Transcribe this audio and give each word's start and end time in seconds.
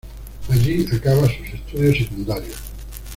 Allí 0.49 0.83
acaba 0.91 1.27
sus 1.29 1.47
estudios 1.53 1.95
secundarios. 1.99 2.57